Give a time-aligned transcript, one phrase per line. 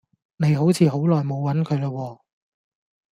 [0.37, 2.19] 你好似好耐冇揾佢啦喎